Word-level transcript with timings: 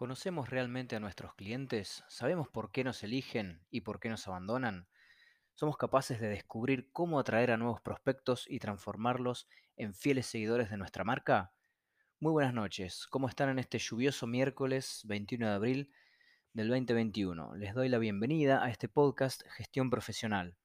¿Conocemos 0.00 0.48
realmente 0.48 0.96
a 0.96 0.98
nuestros 0.98 1.34
clientes? 1.34 2.04
¿Sabemos 2.08 2.48
por 2.48 2.72
qué 2.72 2.84
nos 2.84 3.02
eligen 3.02 3.60
y 3.70 3.82
por 3.82 4.00
qué 4.00 4.08
nos 4.08 4.26
abandonan? 4.26 4.88
¿Somos 5.52 5.76
capaces 5.76 6.18
de 6.22 6.30
descubrir 6.30 6.90
cómo 6.90 7.20
atraer 7.20 7.50
a 7.50 7.58
nuevos 7.58 7.82
prospectos 7.82 8.46
y 8.48 8.60
transformarlos 8.60 9.46
en 9.76 9.92
fieles 9.92 10.24
seguidores 10.24 10.70
de 10.70 10.78
nuestra 10.78 11.04
marca? 11.04 11.52
Muy 12.18 12.32
buenas 12.32 12.54
noches, 12.54 13.06
¿cómo 13.08 13.28
están 13.28 13.50
en 13.50 13.58
este 13.58 13.78
lluvioso 13.78 14.26
miércoles 14.26 15.02
21 15.04 15.48
de 15.48 15.52
abril 15.52 15.92
del 16.54 16.68
2021? 16.68 17.56
Les 17.56 17.74
doy 17.74 17.90
la 17.90 17.98
bienvenida 17.98 18.64
a 18.64 18.70
este 18.70 18.88
podcast 18.88 19.42
Gestión 19.48 19.90
Profesional, 19.90 20.56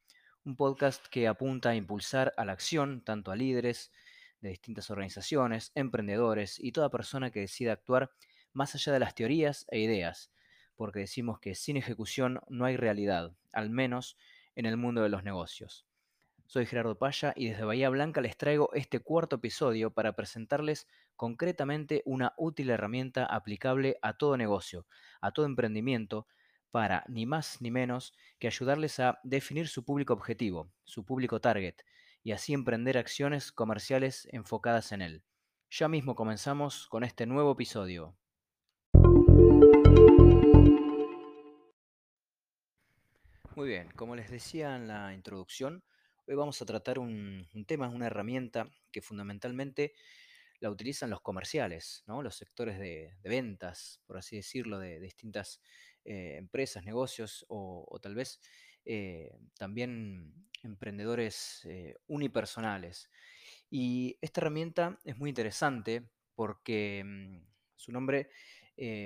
un 0.45 0.55
podcast 0.55 1.07
que 1.07 1.27
apunta 1.27 1.71
a 1.71 1.75
impulsar 1.75 2.33
a 2.37 2.45
la 2.45 2.53
acción 2.53 3.03
tanto 3.03 3.31
a 3.31 3.35
líderes 3.35 3.91
de 4.39 4.47
distintas 4.47 4.89
organizaciones, 4.91 5.73
emprendedores 5.75 6.57
y 6.57 6.71
toda 6.71 6.89
persona 6.89 7.31
que 7.31 7.41
decida 7.41 7.73
actuar 7.73 8.11
más 8.55 8.73
allá 8.73 8.93
de 8.93 8.99
las 8.99 9.13
teorías 9.13 9.67
e 9.69 9.79
ideas, 9.79 10.31
porque 10.75 10.99
decimos 10.99 11.39
que 11.39 11.53
sin 11.53 11.77
ejecución 11.77 12.39
no 12.49 12.65
hay 12.65 12.77
realidad, 12.77 13.35
al 13.53 13.69
menos 13.69 14.17
en 14.55 14.65
el 14.65 14.77
mundo 14.77 15.03
de 15.03 15.09
los 15.09 15.23
negocios. 15.23 15.85
Soy 16.47 16.65
Gerardo 16.65 16.97
Paya 16.97 17.33
y 17.35 17.49
desde 17.49 17.65
Bahía 17.65 17.89
Blanca 17.89 18.21
les 18.21 18.37
traigo 18.37 18.71
este 18.73 18.99
cuarto 18.99 19.37
episodio 19.37 19.91
para 19.91 20.15
presentarles 20.15 20.87
concretamente 21.15 22.01
una 22.05 22.33
útil 22.37 22.69
herramienta 22.69 23.25
aplicable 23.25 23.97
a 24.01 24.13
todo 24.13 24.37
negocio, 24.37 24.85
a 25.21 25.31
todo 25.31 25.45
emprendimiento, 25.45 26.27
para 26.71 27.03
ni 27.07 27.25
más 27.25 27.61
ni 27.61 27.71
menos 27.71 28.13
que 28.37 28.47
ayudarles 28.47 28.99
a 28.99 29.19
definir 29.23 29.67
su 29.67 29.83
público 29.83 30.13
objetivo, 30.13 30.69
su 30.83 31.03
público 31.03 31.41
target, 31.41 31.75
y 32.23 32.31
así 32.31 32.53
emprender 32.53 32.97
acciones 32.97 33.51
comerciales 33.51 34.27
enfocadas 34.31 34.91
en 34.91 35.01
él. 35.01 35.23
Ya 35.69 35.87
mismo 35.87 36.15
comenzamos 36.15 36.87
con 36.87 37.03
este 37.03 37.25
nuevo 37.25 37.51
episodio. 37.51 38.15
Muy 43.55 43.69
bien, 43.69 43.89
como 43.95 44.17
les 44.17 44.29
decía 44.29 44.75
en 44.75 44.89
la 44.89 45.13
introducción, 45.13 45.81
hoy 46.27 46.35
vamos 46.35 46.61
a 46.61 46.65
tratar 46.65 46.99
un, 46.99 47.47
tema, 47.65 47.87
una 47.87 48.07
herramienta 48.07 48.69
que 48.91 49.01
fundamentalmente 49.01 49.93
la 50.59 50.69
utilizan 50.69 51.09
los 51.09 51.21
comerciales, 51.21 52.03
¿no? 52.05 52.21
los 52.21 52.35
sectores 52.35 52.77
de, 52.77 53.15
ventas, 53.23 54.01
por 54.07 54.17
así 54.17 54.35
decirlo, 54.35 54.77
de, 54.77 54.99
distintas 54.99 55.61
eh, 56.03 56.35
empresas, 56.35 56.83
negocios 56.83 57.45
o, 57.47 57.97
tal 58.01 58.13
vez 58.13 58.41
eh, 58.83 59.31
también 59.57 60.33
emprendedores 60.61 61.61
eh, 61.63 61.95
unipersonales. 62.07 63.09
Y 63.69 64.17
esta 64.19 64.41
herramienta 64.41 64.99
es 65.05 65.17
muy 65.17 65.29
interesante 65.29 66.09
porque 66.35 67.03
mm, 67.05 67.37
su 67.77 67.93
nombre, 67.93 68.29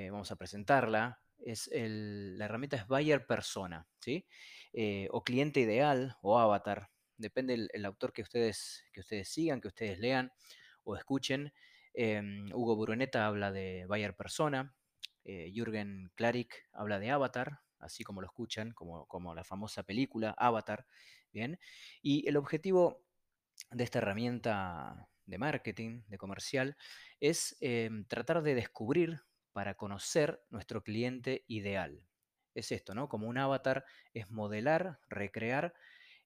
vamos 0.09 0.31
a 0.31 0.35
presentarla, 0.37 1.21
es 1.45 1.69
la 1.73 2.45
herramienta 2.45 2.77
es 2.77 2.87
buyer 2.87 3.25
persona, 3.25 3.87
¿sí? 3.99 4.25
Eh, 4.73 5.07
o 5.11 5.23
cliente 5.23 5.59
ideal 5.59 6.17
o 6.21 6.39
avatar, 6.39 6.89
depende 7.17 7.69
el, 7.71 7.85
autor 7.85 8.13
que 8.13 8.21
ustedes, 8.21 8.85
que 8.93 9.01
ustedes 9.01 9.29
sigan, 9.29 9.61
que 9.61 9.67
ustedes 9.67 9.99
lean 9.99 10.31
o 10.83 10.95
escuchen. 10.95 11.53
Em, 11.93 12.51
Hugo 12.53 12.75
Buroneta 12.75 13.25
habla 13.25 13.51
de 13.51 13.85
buyer 13.87 14.15
persona, 14.15 14.75
eh, 15.25 15.51
Jürgen 15.53 16.11
Klarik 16.15 16.67
habla 16.71 16.99
de 16.99 17.11
avatar, 17.11 17.59
así 17.79 18.03
como 18.03 18.21
lo 18.21 18.27
escuchan, 18.27 18.71
como, 18.71 19.05
como 19.07 19.33
la 19.35 19.43
famosa 19.43 19.83
película 19.83 20.35
Avatar, 20.37 20.85
¿bien? 21.31 21.59
Y 22.01 22.27
el 22.27 22.37
objetivo 22.37 23.03
de 23.71 23.83
esta 23.83 23.99
herramienta 23.99 25.09
de 25.25 25.37
marketing, 25.37 26.03
de 26.07 26.17
comercial, 26.17 26.77
es 27.19 27.55
em, 27.61 28.05
tratar 28.05 28.41
de 28.41 28.55
descubrir 28.55 29.21
para 29.59 29.75
conocer 29.75 30.41
nuestro 30.51 30.85
cliente 30.85 31.43
ideal. 31.49 32.07
Es 32.55 32.71
esto, 32.71 32.95
¿no? 32.95 33.09
Como 33.09 33.27
un 33.27 33.37
avatar 33.37 33.83
es 34.13 34.31
modelar, 34.31 35.01
recrear 35.09 35.73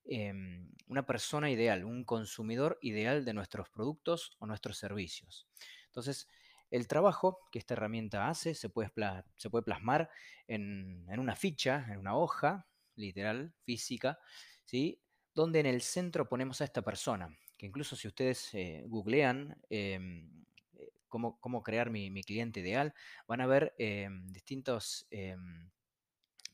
em, 0.04 0.70
una 0.86 1.04
persona 1.04 1.50
ideal, 1.50 1.84
un 1.84 2.04
consumidor 2.04 2.78
ideal 2.80 3.24
de 3.24 3.34
nuestros 3.34 3.68
productos 3.70 4.36
o 4.38 4.46
nuestros 4.46 4.78
servicios. 4.78 5.48
Entonces, 5.86 6.28
el 6.70 6.86
trabajo 6.86 7.40
que 7.50 7.58
esta 7.58 7.74
herramienta 7.74 8.28
hace 8.28 8.54
se 8.54 8.68
puede, 8.68 8.92
se 9.34 9.50
puede 9.50 9.64
plasmar 9.64 10.10
en, 10.46 11.04
una 11.18 11.34
ficha, 11.34 11.86
en 11.90 11.98
una 11.98 12.16
hoja, 12.16 12.68
literal, 12.94 13.52
física, 13.64 14.20
¿sí? 14.64 15.02
donde 15.34 15.58
en 15.58 15.66
el 15.66 15.82
centro 15.82 16.28
ponemos 16.28 16.60
a 16.60 16.66
esta 16.66 16.82
persona, 16.82 17.36
que 17.58 17.66
incluso 17.66 17.96
si 17.96 18.06
ustedes 18.06 18.54
eh, 18.54 18.84
googlean 18.86 19.60
em, 19.70 20.44
cómo, 21.20 21.62
crear 21.62 21.90
mi, 21.90 22.22
cliente 22.22 22.60
ideal, 22.60 22.94
van 23.26 23.40
a 23.40 23.46
ver 23.46 23.74
em, 23.78 24.26
distintos... 24.32 25.06
Em, 25.10 25.70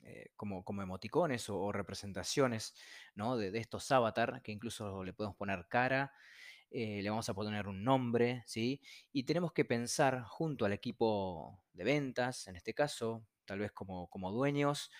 eh, 0.03 0.31
como, 0.35 0.65
como, 0.65 0.81
emoticones 0.81 1.51
o, 1.51 1.73
representaciones 1.73 2.75
¿no? 3.15 3.37
de, 3.37 3.57
estos 3.59 3.93
avatar 3.93 4.41
que 4.43 4.51
incluso 4.51 5.05
le 5.05 5.13
podemos 5.13 5.37
poner 5.37 5.67
cara, 5.69 6.15
eh, 6.71 7.03
le 7.03 7.11
vamos 7.11 7.29
a 7.29 7.35
poner 7.35 7.69
un 7.69 7.85
nombre, 7.85 8.43
¿sí? 8.47 8.81
Y 9.13 9.25
tenemos 9.25 9.53
que 9.53 9.65
pensar 9.65 10.23
junto 10.23 10.65
al 10.65 10.73
equipo 10.73 11.63
de 11.75 11.85
ventas, 11.85 12.47
en 12.49 12.57
este 12.57 12.73
caso, 12.75 13.27
tal 13.45 13.59
vez 13.59 13.73
como, 13.73 14.09
como 14.09 14.33
dueños, 14.33 14.91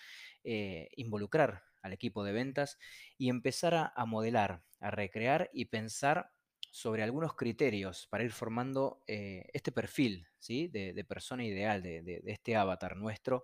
eh, 0.43 0.89
involucrar 0.97 1.63
al 1.81 1.93
equipo 1.93 2.23
de 2.23 2.33
ventas 2.33 2.77
y 3.17 3.29
empezar 3.29 3.73
a, 3.73 3.93
a, 3.95 4.05
modelar, 4.05 4.61
a 4.81 4.91
recrear 4.91 5.49
y 5.53 5.65
pensar 5.65 6.31
sobre 6.71 7.03
algunos 7.03 7.35
criterios 7.35 8.07
para 8.07 8.23
ir 8.23 8.31
formando 8.31 9.03
eh, 9.05 9.45
este 9.53 9.73
perfil 9.73 10.25
¿sí? 10.39 10.69
de, 10.69 11.03
persona 11.03 11.43
ideal, 11.43 11.83
de, 11.83 12.23
este 12.25 12.55
avatar 12.55 12.95
nuestro 12.95 13.43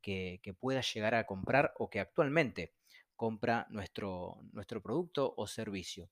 que, 0.00 0.40
pueda 0.58 0.80
llegar 0.80 1.16
a 1.16 1.26
comprar 1.26 1.74
o 1.78 1.90
que 1.90 1.98
actualmente 1.98 2.72
compra 3.16 3.66
nuestro, 3.70 4.38
nuestro 4.52 4.80
producto 4.80 5.34
o 5.36 5.46
servicio. 5.48 6.08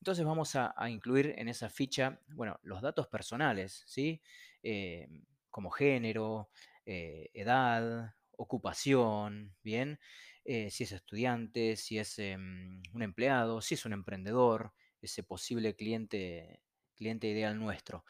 Entonces 0.00 0.24
vamos 0.24 0.56
a, 0.56 0.74
incluir 0.90 1.34
en 1.38 1.48
esa 1.48 1.70
ficha, 1.70 2.20
bueno, 2.28 2.58
los 2.62 2.82
datos 2.82 3.06
personales, 3.06 3.84
¿sí? 3.86 4.20
Eh, 4.62 5.08
como 5.50 5.70
género, 5.70 6.50
eh, 6.84 7.30
edad, 7.32 8.14
ocupación, 8.36 9.54
¿bien? 9.62 9.98
si 10.44 10.84
es 10.84 10.92
estudiante, 10.92 11.74
si 11.74 11.98
es 11.98 12.20
em, 12.20 12.80
un 12.92 13.02
empleado, 13.02 13.60
si 13.60 13.74
es 13.74 13.84
un 13.84 13.92
emprendedor, 13.92 14.72
ese 15.06 15.22
posible 15.22 15.74
cliente, 15.74 16.60
cliente 16.94 17.28
ideal 17.28 17.58
nuestro. 17.58 18.04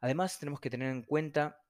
Además, 0.00 0.38
tenemos 0.38 0.60
que 0.60 0.70
tener 0.70 0.90
en 0.90 1.02
cuenta 1.02 1.64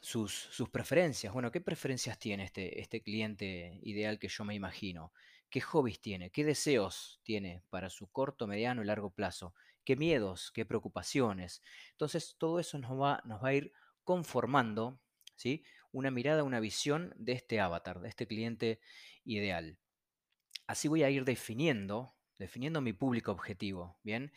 sus, 0.00 0.48
preferencias. 0.70 1.32
Bueno, 1.32 1.50
¿qué 1.50 1.60
preferencias 1.60 2.18
tiene 2.18 2.44
este, 2.44 2.80
este 2.80 3.02
cliente 3.02 3.78
ideal 3.82 4.18
que 4.18 4.28
yo 4.28 4.44
me 4.44 4.54
imagino? 4.54 5.12
¿Qué 5.50 5.60
hobbies 5.60 6.00
tiene? 6.00 6.30
¿Qué 6.30 6.44
deseos 6.44 7.20
tiene 7.22 7.62
para 7.70 7.90
su 7.90 8.08
corto, 8.08 8.46
mediano 8.46 8.82
y 8.82 8.86
largo 8.86 9.10
plazo? 9.10 9.54
¿Qué 9.84 9.96
miedos? 9.96 10.50
¿Qué 10.52 10.66
preocupaciones? 10.66 11.62
Entonces, 11.92 12.36
todo 12.38 12.60
eso 12.60 12.78
nos 12.78 13.00
va, 13.00 13.22
nos 13.24 13.42
va 13.42 13.48
a 13.48 13.54
ir 13.54 13.72
conformando 14.04 15.00
¿sí? 15.36 15.64
una 15.92 16.10
mirada, 16.10 16.44
una 16.44 16.60
visión 16.60 17.14
de 17.16 17.32
este 17.32 17.60
avatar, 17.60 18.00
de 18.00 18.08
este 18.08 18.26
cliente 18.26 18.80
ideal. 19.24 19.78
Así 20.66 20.88
voy 20.88 21.02
a 21.02 21.10
ir 21.10 21.24
definiendo 21.24 22.14
definiendo 22.38 22.80
mi 22.80 22.92
público 22.92 23.32
objetivo, 23.32 23.98
¿bien? 24.02 24.32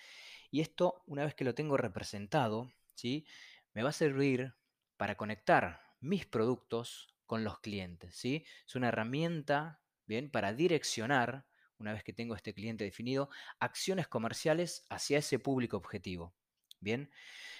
Y 0.50 0.62
esto, 0.62 1.04
una 1.08 1.24
vez 1.24 1.36
que 1.36 1.44
lo 1.44 1.56
tengo 1.56 1.78
representado, 1.78 2.72
¿sí? 2.96 3.26
Me 3.74 3.84
va 3.84 3.90
a 3.90 3.94
servir 3.94 4.56
para 4.98 5.16
conectar 5.16 5.82
mis 6.00 6.26
productos 6.26 7.16
con 7.26 7.44
los 7.44 7.60
clientes, 7.60 8.16
¿sí? 8.16 8.46
Es 8.68 8.76
una 8.76 8.90
herramienta, 8.90 9.82
¿bien? 10.06 10.30
Para 10.30 10.54
direccionar, 10.54 11.46
una 11.78 11.94
vez 11.94 12.04
que 12.04 12.14
tengo 12.14 12.36
este 12.36 12.54
cliente 12.54 12.84
definido, 12.84 13.30
acciones 13.60 14.08
comerciales 14.08 14.86
hacia 14.90 15.20
ese 15.20 15.40
público 15.40 15.78
objetivo, 15.78 16.36
¿bien? 16.80 17.12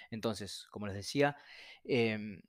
Entonces, 0.10 0.68
como 0.72 0.88
les 0.88 0.96
decía, 0.96 1.38
em, 1.86 2.42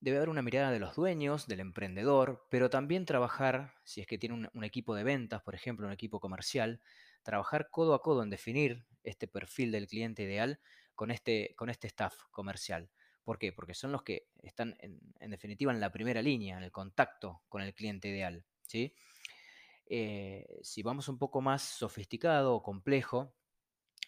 debe 0.00 0.18
haber 0.18 0.28
una 0.28 0.42
mirada 0.42 0.70
de 0.70 0.78
los 0.78 0.94
dueños, 0.94 1.46
del 1.46 1.60
emprendedor, 1.60 2.46
pero 2.50 2.70
también 2.70 3.06
trabajar, 3.06 3.74
si 3.84 4.00
es 4.00 4.06
que 4.06 4.18
tiene 4.18 4.48
un, 4.52 4.64
equipo 4.64 4.94
de 4.94 5.04
ventas, 5.04 5.42
por 5.42 5.54
ejemplo, 5.54 5.86
un 5.86 5.92
equipo 5.92 6.20
comercial, 6.20 6.80
trabajar 7.22 7.68
codo 7.70 7.94
a 7.94 8.02
codo 8.02 8.22
en 8.22 8.30
definir 8.30 8.84
este 9.04 9.28
perfil 9.28 9.72
del 9.72 9.86
cliente 9.86 10.22
ideal 10.22 10.60
con 10.94 11.10
este, 11.10 11.54
con 11.56 11.70
este 11.70 11.86
staff 11.88 12.14
comercial. 12.30 12.90
¿Por 13.24 13.38
qué? 13.38 13.52
Porque 13.52 13.74
son 13.74 13.92
los 13.92 14.02
que 14.02 14.28
están 14.42 14.76
en, 14.80 15.30
definitiva 15.30 15.72
en 15.72 15.80
la 15.80 15.92
primera 15.92 16.22
línea, 16.22 16.56
en 16.56 16.64
el 16.64 16.72
contacto 16.72 17.42
con 17.48 17.62
el 17.62 17.74
cliente 17.74 18.08
ideal. 18.08 18.44
¿sí? 18.66 18.94
Eh, 19.86 20.58
si 20.62 20.82
vamos 20.82 21.08
un 21.08 21.18
poco 21.18 21.40
más 21.40 21.62
sofisticado 21.62 22.54
o 22.54 22.62
complejo, 22.62 23.32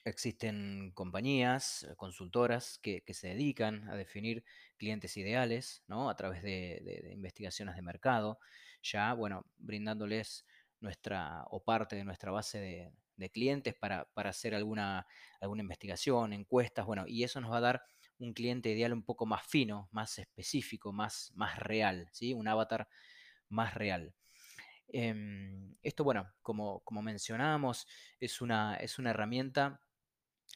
existen 0.05 0.91
compañías, 0.95 1.85
eh, 1.85 1.95
consultoras 1.97 2.79
que, 2.79 3.03
se 3.13 3.29
dedican 3.29 3.89
a 3.89 3.95
definir 3.95 4.45
clientes 4.77 5.17
ideales 5.17 5.85
¿no? 5.87 6.11
a 6.11 6.17
través 6.17 6.43
de, 6.43 6.81
de 6.85 7.13
investigaciones 7.13 7.77
de 7.77 7.83
mercado, 7.83 8.39
ya 8.83 9.15
bueno, 9.15 9.47
brindándoles 9.57 10.45
nuestra 10.85 11.45
o 11.51 11.65
parte 11.65 11.97
de 11.97 12.05
nuestra 12.05 12.31
base 12.31 12.61
de, 12.61 13.31
clientes 13.31 13.75
para, 13.75 14.07
hacer 14.17 14.55
alguna, 14.55 15.07
alguna 15.41 15.63
investigación, 15.63 16.33
encuestas, 16.33 16.85
bueno, 16.85 17.05
y 17.07 17.25
eso 17.25 17.41
nos 17.41 17.51
va 17.51 17.57
a 17.57 17.63
dar 17.63 17.83
un 18.19 18.35
cliente 18.35 18.71
ideal 18.71 18.93
un 18.93 19.03
poco 19.03 19.25
más 19.25 19.47
fino, 19.47 19.89
más 19.93 20.19
específico, 20.19 20.93
más, 20.93 21.33
más 21.35 21.59
real, 21.59 22.09
¿sí? 22.13 22.35
un 22.35 22.47
avatar 22.49 22.87
más 23.49 23.75
real. 23.75 24.15
Em, 24.89 25.75
esto, 25.83 26.05
bueno, 26.05 26.31
como, 26.43 26.81
como 26.81 27.03
mencionábamos, 27.03 27.87
es 28.21 28.41
una, 28.41 28.77
es 28.77 28.99
una 28.99 29.11
herramienta 29.11 29.81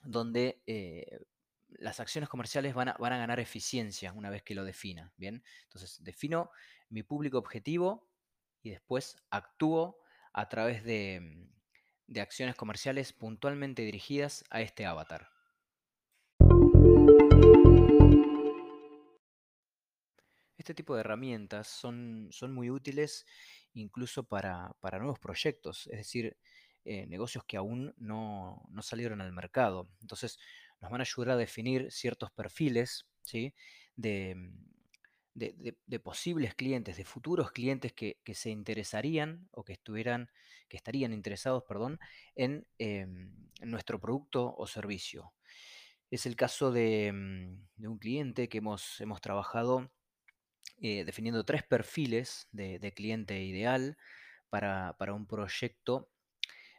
donde 0.04 0.62
eh, 0.66 1.20
las 1.68 2.00
acciones 2.00 2.28
comerciales 2.28 2.74
van 2.74 2.90
a, 2.90 2.96
van 2.98 3.12
a, 3.14 3.18
ganar 3.18 3.40
eficiencia 3.40 4.12
una 4.12 4.30
vez 4.30 4.42
que 4.42 4.54
lo 4.54 4.64
defina. 4.64 5.12
Bien, 5.16 5.42
entonces 5.62 6.02
defino 6.04 6.50
mi 6.90 7.02
público 7.02 7.38
objetivo 7.38 8.10
y 8.62 8.70
después 8.70 9.16
actúo 9.30 10.00
a 10.32 10.48
través 10.48 10.84
de, 10.84 11.48
de 12.06 12.20
acciones 12.20 12.56
comerciales 12.56 13.12
puntualmente 13.12 13.82
dirigidas 13.82 14.44
a 14.50 14.62
este 14.62 14.86
avatar. 14.86 15.28
Este 20.56 20.74
tipo 20.74 20.94
de 20.94 21.00
herramientas 21.00 21.68
son, 21.68 22.28
son 22.30 22.52
muy 22.52 22.70
útiles 22.70 23.26
incluso 23.74 24.24
para, 24.24 24.72
para, 24.80 24.98
nuevos 24.98 25.18
proyectos, 25.18 25.86
es 25.86 25.98
decir, 25.98 26.36
eh, 26.84 27.06
negocios 27.06 27.44
que 27.44 27.56
aún 27.56 27.94
no, 27.96 28.66
no, 28.70 28.82
salieron 28.82 29.20
al 29.20 29.32
mercado. 29.32 29.88
Entonces, 30.00 30.38
nos 30.80 30.90
van 30.90 31.00
a 31.00 31.04
ayudar 31.04 31.30
a 31.30 31.36
definir 31.36 31.92
ciertos 31.92 32.30
perfiles 32.32 33.06
¿sí? 33.22 33.54
de, 33.94 34.34
de, 35.38 36.00
posibles 36.00 36.54
clientes, 36.54 36.96
de 36.96 37.04
futuros 37.04 37.52
clientes 37.52 37.92
que, 37.92 38.18
se 38.34 38.50
interesarían 38.50 39.48
o 39.52 39.64
que 39.64 39.74
estuvieran, 39.74 40.30
que 40.68 40.76
estarían 40.76 41.12
interesados, 41.12 41.64
perdón, 41.64 41.98
en, 42.34 42.66
en 42.78 43.70
nuestro 43.70 44.00
producto 44.00 44.54
o 44.56 44.66
servicio. 44.66 45.32
Es 46.10 46.26
el 46.26 46.36
caso 46.36 46.72
de, 46.72 47.12
mm, 47.12 47.86
un 47.86 47.98
cliente 47.98 48.48
que 48.48 48.58
hemos, 48.58 49.00
hemos 49.00 49.20
trabajado 49.20 49.90
eh, 50.80 51.04
definiendo 51.04 51.44
tres 51.44 51.62
perfiles 51.62 52.48
de, 52.52 52.78
de 52.78 52.92
cliente 52.92 53.42
ideal 53.42 53.96
para, 54.48 54.96
para, 54.98 55.12
un 55.14 55.26
proyecto 55.26 56.08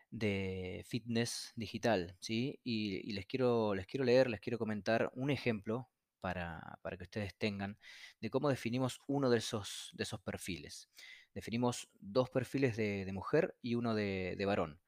de 0.09 0.83
fitness 0.88 1.53
digital, 1.56 2.15
¿sí? 2.19 2.59
Y, 2.63 3.09
y, 3.09 3.13
les, 3.13 3.25
quiero, 3.27 3.75
les 3.75 3.85
quiero 3.88 4.06
leer, 4.06 4.29
les 4.29 4.39
quiero 4.39 4.57
comentar 4.57 5.11
un 5.13 5.29
ejemplo 5.29 5.89
para, 6.19 6.80
para, 6.81 6.98
que 6.98 7.04
ustedes 7.04 7.36
tengan 7.36 7.77
de 8.19 8.30
cómo 8.30 8.50
definimos 8.50 9.00
uno 9.07 9.30
de 9.30 9.38
esos, 9.38 9.92
de 9.94 10.04
esos 10.04 10.21
perfiles. 10.21 10.89
Definimos 11.33 11.89
dos 12.00 12.30
perfiles 12.30 12.75
de, 12.75 13.10
mujer 13.13 13.56
y 13.62 13.75
uno 13.75 13.95
de, 13.95 14.36
de, 14.38 14.45
varón. 14.45 14.80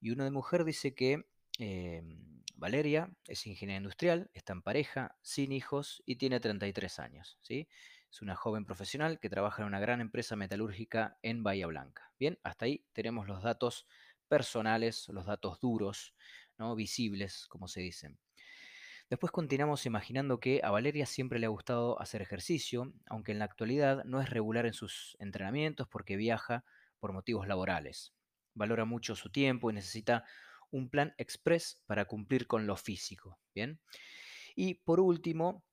Y 0.00 0.10
uno 0.10 0.24
de 0.24 0.30
mujer 0.30 0.64
dice 0.64 0.94
que 0.94 1.26
eh, 1.58 2.02
Valeria 2.56 3.10
es 3.26 3.46
ingeniera 3.46 3.78
industrial, 3.78 4.30
está 4.32 4.52
en 4.52 4.62
pareja, 4.62 5.16
sin 5.22 5.52
hijos 5.52 6.02
y 6.06 6.16
tiene 6.16 6.40
33 6.40 6.98
años, 6.98 7.38
¿sí? 7.42 7.68
Es 8.10 8.22
una 8.22 8.36
joven 8.36 8.64
profesional 8.64 9.18
que 9.18 9.28
trabaja 9.28 9.62
en 9.62 9.68
una 9.68 9.80
gran 9.80 10.00
empresa 10.00 10.36
metalúrgica 10.36 11.18
en 11.22 11.42
Bahía 11.42 11.66
Blanca. 11.66 12.12
Bien, 12.18 12.38
hasta 12.44 12.66
ahí 12.66 12.86
tenemos 12.92 13.26
los 13.26 13.42
datos 13.42 13.86
personales, 14.28 15.08
los 15.08 15.26
datos 15.26 15.60
duros, 15.60 16.14
¿no? 16.56 16.76
visibles, 16.76 17.46
como 17.48 17.66
se 17.66 17.80
dicen. 17.80 18.18
Después 19.10 19.30
continuamos 19.32 19.84
imaginando 19.86 20.40
que 20.40 20.60
a 20.64 20.70
Valeria 20.70 21.06
siempre 21.06 21.38
le 21.38 21.46
ha 21.46 21.50
gustado 21.50 22.00
hacer 22.00 22.22
ejercicio, 22.22 22.92
aunque 23.06 23.32
en 23.32 23.38
la 23.38 23.44
actualidad 23.44 24.04
no 24.04 24.20
es 24.20 24.30
regular 24.30 24.66
en 24.66 24.72
sus 24.72 25.16
entrenamientos 25.20 25.86
porque 25.88 26.16
viaja 26.16 26.64
por 26.98 27.12
motivos 27.12 27.46
laborales. 27.46 28.14
Valora 28.54 28.84
mucho 28.86 29.14
su 29.14 29.30
tiempo 29.30 29.70
y 29.70 29.74
necesita 29.74 30.24
un 30.70 30.88
plan 30.88 31.14
express 31.18 31.82
para 31.86 32.06
cumplir 32.06 32.46
con 32.46 32.66
lo 32.66 32.76
físico. 32.76 33.38
Bien. 33.54 33.78
Y 34.56 34.74
por 34.74 35.00
último, 35.00 35.64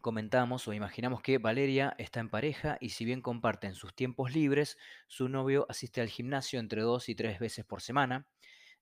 comentamos 0.00 0.66
o 0.66 0.72
imaginamos 0.72 1.22
que 1.22 1.38
Valeria 1.38 1.94
está 1.98 2.20
en 2.20 2.30
pareja 2.30 2.78
y 2.80 2.90
si 2.90 3.04
bien 3.04 3.20
comparten 3.20 3.74
sus 3.74 3.94
tiempos 3.94 4.34
libres, 4.34 4.78
su 5.06 5.28
novio 5.28 5.66
asiste 5.68 6.00
al 6.00 6.08
gimnasio 6.08 6.60
entre 6.60 6.82
dos 6.82 7.08
y 7.08 7.14
tres 7.14 7.38
veces 7.38 7.64
por 7.64 7.82
semana, 7.82 8.26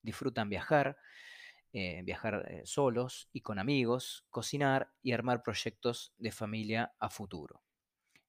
disfrutan 0.02 0.48
viajar, 0.48 0.96
eh, 1.72 2.02
viajar 2.04 2.46
eh, 2.48 2.62
solos 2.64 3.28
y 3.32 3.40
con 3.40 3.58
amigos, 3.58 4.24
cocinar 4.30 4.92
y 5.02 5.12
armar 5.12 5.42
proyectos 5.42 6.12
de 6.18 6.32
familia 6.32 6.92
a 6.98 7.10
futuro. 7.10 7.62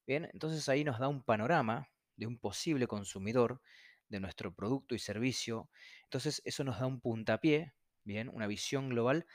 Bien, 0.08 0.30
entonces 0.34 0.68
ahí 0.70 0.84
nos 0.84 1.00
da 1.00 1.08
un 1.08 1.24
panorama 1.24 1.90
de 2.16 2.28
un 2.28 2.38
posible 2.38 2.88
consumidor 2.88 3.62
de 4.10 4.20
nuestro 4.20 4.54
producto 4.54 4.96
y 4.96 5.00
servicio. 5.00 5.70
Entonces 6.04 6.42
eso 6.46 6.64
nos 6.64 6.80
da 6.80 6.86
un 6.86 7.00
puntapié, 7.02 7.74
bien, 8.04 8.30
una 8.30 8.48
visión 8.48 8.90
global 8.90 9.26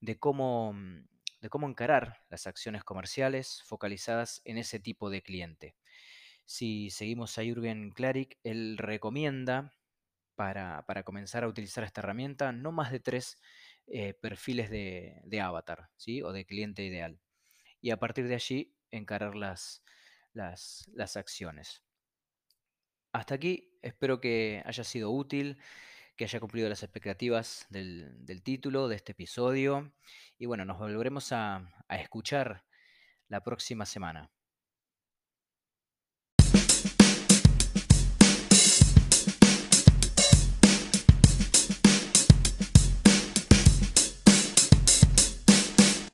de 0.00 0.18
cómo 0.18 0.72
mm, 0.72 1.06
de 1.40 1.48
cómo 1.48 1.68
encarar 1.68 2.22
las 2.28 2.46
acciones 2.46 2.84
comerciales 2.84 3.62
focalizadas 3.66 4.40
en 4.44 4.58
ese 4.58 4.80
tipo 4.80 5.10
de 5.10 5.22
cliente. 5.22 5.76
Si 6.44 6.90
seguimos 6.90 7.38
a 7.38 7.42
Jürgen 7.42 7.90
Klarik, 7.90 8.38
él 8.42 8.78
recomienda 8.78 9.72
para, 10.36 10.84
para, 10.86 11.02
comenzar 11.02 11.44
a 11.44 11.48
utilizar 11.48 11.82
esta 11.84 12.00
herramienta 12.00 12.52
no 12.52 12.70
más 12.72 12.92
de 12.92 13.00
tres 13.00 13.38
eh, 13.86 14.14
perfiles 14.14 14.70
de, 14.70 15.20
de, 15.24 15.40
avatar 15.40 15.88
¿sí? 15.96 16.22
o 16.22 16.32
de 16.32 16.44
cliente 16.44 16.84
ideal. 16.84 17.20
Y 17.80 17.90
a 17.90 17.98
partir 17.98 18.28
de 18.28 18.34
allí 18.34 18.76
encarar 18.90 19.34
las, 19.34 19.82
las, 20.32 20.88
las 20.92 21.16
acciones. 21.16 21.82
Hasta 23.12 23.34
aquí, 23.34 23.76
espero 23.82 24.20
que 24.20 24.62
haya 24.66 24.84
sido 24.84 25.10
útil 25.10 25.58
que 26.16 26.24
haya 26.24 26.40
cumplido 26.40 26.68
las 26.68 26.82
expectativas 26.82 27.66
del, 27.68 28.24
del, 28.24 28.42
título 28.42 28.88
de 28.88 28.96
este 28.96 29.12
episodio. 29.12 29.92
Y 30.38 30.46
bueno, 30.46 30.64
nos 30.64 30.78
volveremos 30.78 31.30
a, 31.32 31.56
a 31.88 32.00
escuchar 32.00 32.64
la 33.28 33.44
próxima 33.44 33.84
semana. 33.84 34.30